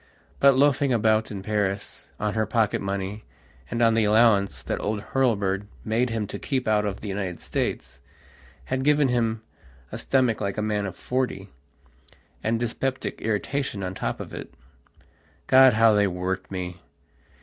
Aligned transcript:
But, 0.39 0.55
loafing 0.55 0.91
about 0.91 1.29
in 1.29 1.43
Paris, 1.43 2.07
on 2.19 2.33
her 2.33 2.47
pocket 2.47 2.81
money 2.81 3.23
and 3.69 3.83
on 3.83 3.93
the 3.93 4.03
allowance 4.05 4.63
that 4.63 4.81
old 4.81 4.99
Hurlbird 5.13 5.67
made 5.85 6.09
him 6.09 6.25
to 6.25 6.39
keep 6.39 6.67
out 6.67 6.85
of 6.85 7.01
the 7.01 7.07
United 7.07 7.39
States, 7.39 8.01
had 8.65 8.83
given 8.83 9.09
him 9.09 9.43
a 9.91 9.99
stomach 9.99 10.41
like 10.41 10.57
a 10.57 10.61
man 10.63 10.87
of 10.87 10.95
forty, 10.95 11.49
and 12.43 12.59
dyspeptic 12.59 13.21
irritation 13.21 13.83
on 13.83 13.93
top 13.93 14.19
of 14.19 14.33
it. 14.33 14.51
God, 15.45 15.73
how 15.75 15.93
they 15.93 16.07
worked 16.07 16.49
me! 16.49 16.81